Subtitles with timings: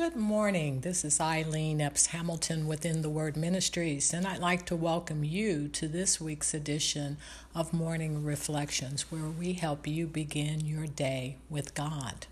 [0.00, 0.80] Good morning.
[0.80, 5.68] This is Eileen Epps Hamilton within the Word Ministries, and I'd like to welcome you
[5.68, 7.18] to this week's edition
[7.54, 12.26] of Morning Reflections, where we help you begin your day with God.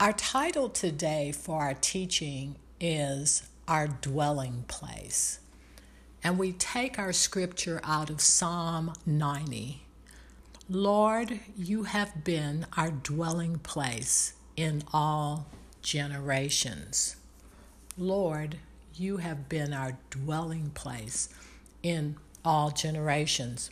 [0.00, 5.40] Our title today for our teaching is Our Dwelling Place,
[6.24, 9.82] and we take our scripture out of Psalm 90.
[10.70, 15.48] Lord, you have been our dwelling place in all
[15.88, 17.16] generations.
[17.96, 18.56] Lord,
[18.94, 21.30] you have been our dwelling place
[21.82, 23.70] in all generations.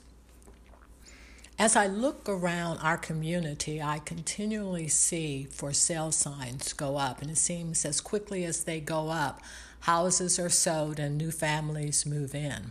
[1.58, 7.30] As I look around our community, I continually see for sale signs go up, and
[7.30, 9.42] it seems as quickly as they go up,
[9.80, 12.70] houses are sold and new families move in.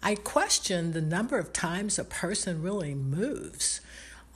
[0.00, 3.80] I question the number of times a person really moves.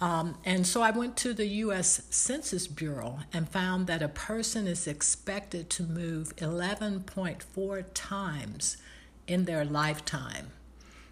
[0.02, 2.02] Um, and so I went to the U.S.
[2.10, 8.78] Census Bureau and found that a person is expected to move 11.4 times
[9.28, 10.48] in their lifetime.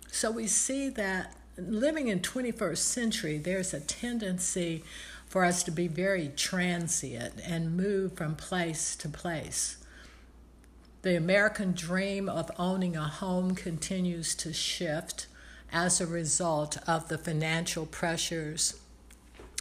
[0.08, 4.82] So we see that living in 21st century, there's a tendency
[5.24, 9.76] for us to be very transient and move from place to place.
[11.02, 15.28] The American dream of owning a home continues to shift
[15.72, 18.80] as a result of the financial pressures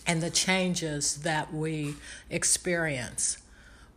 [0.05, 1.95] and the changes that we
[2.29, 3.37] experience.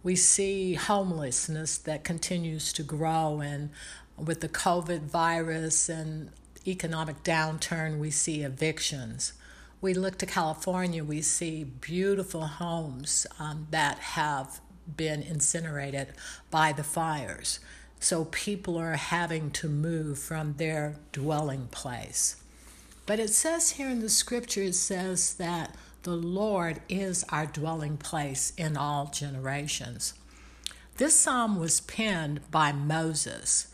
[0.03, 3.71] We see homelessness that continues to grow, and
[4.17, 6.31] with the COVID virus and
[6.67, 9.33] economic downturn, we see evictions.
[9.81, 14.61] We look to California, we see beautiful homes um, that have
[14.97, 16.09] been incinerated
[16.51, 17.59] by the fires.
[18.03, 22.35] So people are having to move from their dwelling place.
[23.07, 27.97] But it says here in the scripture, it says that the Lord is our dwelling
[27.97, 30.15] place in all generations.
[30.97, 33.73] This psalm was penned by Moses,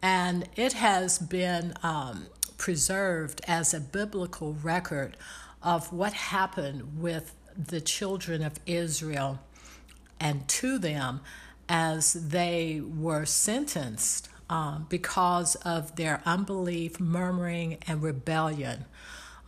[0.00, 5.18] and it has been um, preserved as a biblical record
[5.62, 9.38] of what happened with the children of Israel
[10.18, 11.20] and to them
[11.68, 18.84] as they were sentenced um, because of their unbelief, murmuring, and rebellion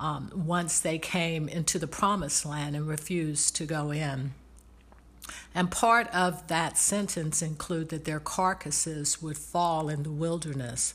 [0.00, 4.32] um, once they came into the promised land and refused to go in.
[5.54, 10.94] And part of that sentence include that their carcasses would fall in the wilderness.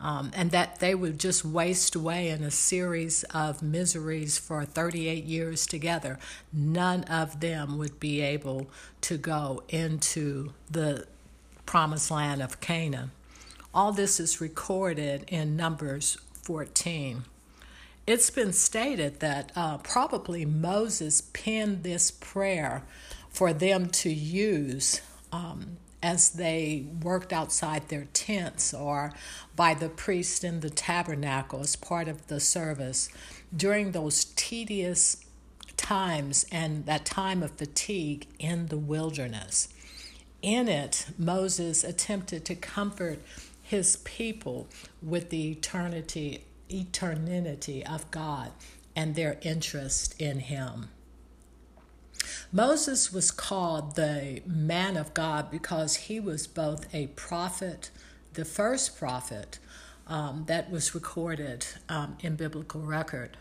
[0.00, 5.24] Um, and that they would just waste away in a series of miseries for 38
[5.24, 6.18] years together.
[6.52, 8.68] None of them would be able
[9.02, 11.06] to go into the
[11.64, 13.12] promised land of Canaan.
[13.72, 17.24] All this is recorded in Numbers 14.
[18.06, 22.82] It's been stated that uh, probably Moses penned this prayer
[23.30, 25.00] for them to use
[25.32, 29.10] um, as they worked outside their tents or
[29.56, 33.08] by the priest in the tabernacle as part of the service
[33.56, 35.24] during those tedious
[35.78, 39.68] times and that time of fatigue in the wilderness.
[40.42, 43.20] In it, Moses attempted to comfort
[43.62, 44.68] his people
[45.02, 48.50] with the eternity eternity of God
[48.94, 50.88] and their interest in Him.
[52.54, 57.90] Moses was called the man of God because he was both a prophet,
[58.34, 59.58] the first prophet
[60.06, 63.36] um, that was recorded um, in biblical record.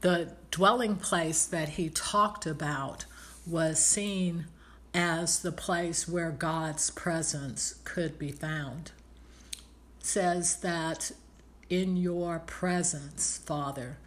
[0.00, 3.04] The dwelling place that he talked about
[3.46, 4.46] was seen
[4.92, 8.90] as the place where God's presence could be found.
[10.00, 11.12] It says that
[11.70, 13.98] in your presence, Father,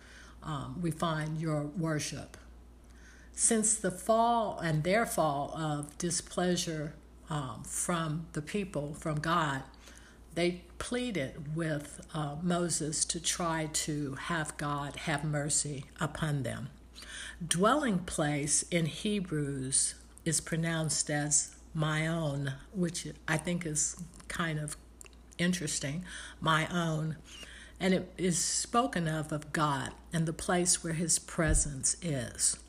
[0.43, 2.35] um, we find your worship.
[3.44, 6.94] Since the fall and their fall of displeasure
[7.28, 9.63] um, from the people, from God,
[10.35, 16.69] they pleaded with uh, Moses to try to have God have mercy upon them.
[17.46, 23.96] Dwelling place in Hebrews is pronounced as my own, which I think is
[24.28, 24.78] kind of
[25.40, 26.05] interesting.
[26.40, 27.16] My own
[27.79, 32.59] and it is spoken of of God and the place where his presence is.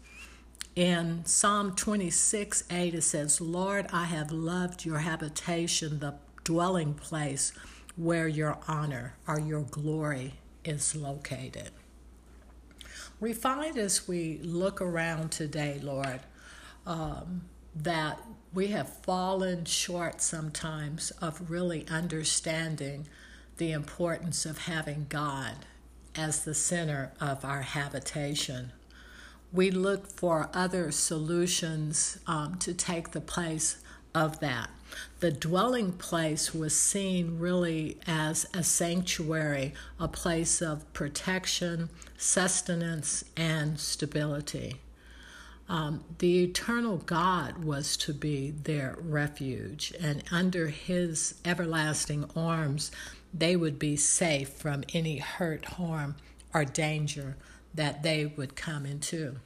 [0.74, 6.14] In Psalm 26 8, it says, Lord, I have loved your habitation, the
[6.44, 7.52] dwelling place
[7.94, 10.34] where your honor or your glory
[10.64, 11.72] is located.
[13.20, 16.20] We find as we look around today, Lord,
[16.86, 17.42] um,
[17.76, 18.18] that
[18.54, 23.08] we have fallen short sometimes of really understanding
[23.58, 25.66] the importance of having God
[26.16, 28.72] as the center of our habitation.
[29.52, 33.76] We look for other solutions um, to take the place
[34.14, 34.70] of that.
[35.20, 43.78] The dwelling place was seen really as a sanctuary, a place of protection, sustenance, and
[43.78, 44.76] stability.
[45.68, 52.90] Um, the eternal God was to be their refuge, and under his everlasting arms,
[53.32, 56.16] they would be safe from any hurt, harm,
[56.52, 57.36] or danger
[57.74, 59.36] that they would come into.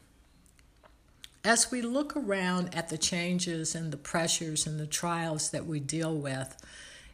[1.44, 5.78] As we look around at the changes and the pressures and the trials that we
[5.78, 6.56] deal with,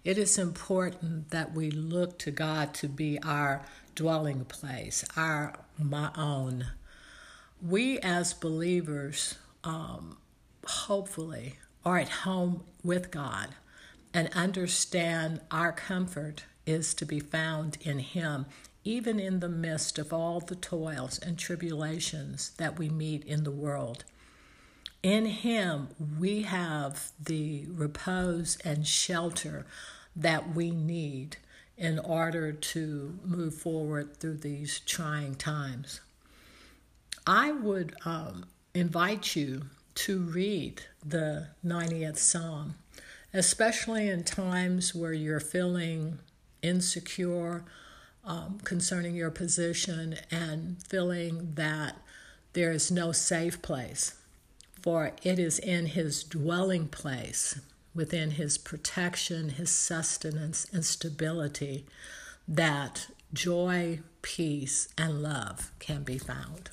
[0.05, 3.63] it is important that we look to God to be our
[3.95, 6.67] dwelling place, our my own.
[7.61, 10.17] We as believers, um,
[10.67, 13.51] hopefully, are at home with God
[14.15, 18.47] and understand our comfort is to be found in Him,
[18.85, 23.51] even in the midst of all the toils and tribulations that we meet in the
[23.51, 24.05] world.
[25.03, 25.89] In Him,
[26.19, 29.67] we have the repose and shelter
[30.15, 31.37] that we need
[31.77, 36.01] in order to move forward through these trying times.
[37.27, 38.45] I would um,
[38.75, 42.75] invite you to read the 90th Psalm,
[43.33, 46.19] especially in times where you're feeling
[46.63, 47.65] insecure
[48.25, 51.97] um, concerning your position and feeling that
[52.53, 54.15] there is no safe place
[54.83, 57.61] for it is in his dwelling place,
[57.95, 61.87] within his protection, his sustenance, and stability,
[62.49, 66.71] that joy, peace, and love can be found.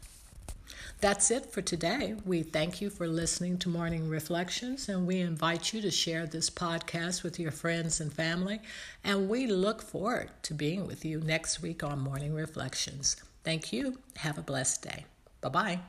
[1.01, 2.15] That's it for today.
[2.25, 6.49] We thank you for listening to Morning Reflections, and we invite you to share this
[6.49, 8.59] podcast with your friends and family.
[9.01, 13.15] And we look forward to being with you next week on Morning Reflections.
[13.45, 13.99] Thank you.
[14.17, 15.05] Have a blessed day.
[15.39, 15.79] Bye bye.